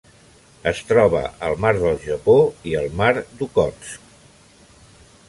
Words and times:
Es 0.69 0.79
troba 0.91 1.19
al 1.49 1.57
mar 1.65 1.71
del 1.83 1.99
Japó 2.05 2.35
i 2.71 2.73
el 2.81 2.87
mar 3.03 3.11
d'Okhotsk. 3.19 4.73